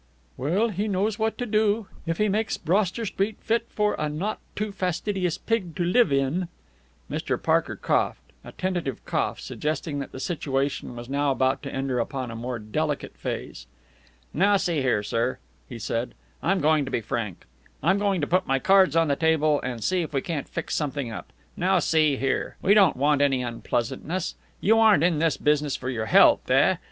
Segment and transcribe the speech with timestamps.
[0.35, 1.85] "Well, he knows what to do.
[2.07, 6.47] If he makes Broster Street fit for a not too fastidious pig to live in"
[7.11, 7.39] Mr.
[7.39, 8.23] Parker coughed.
[8.43, 12.57] A tentative cough, suggesting that the situation was now about to enter upon a more
[12.57, 13.67] delicate phase.
[14.33, 15.37] "Now, see here, sir,"
[15.69, 17.45] he said, "I'm going to be frank.
[17.83, 20.73] I'm going to put my cards on the table, and see if we can't fix
[20.75, 21.31] something up.
[21.55, 22.57] Now, see here.
[22.63, 24.33] We don't want any unpleasantness.
[24.61, 26.77] You aren't in this business for your health, eh?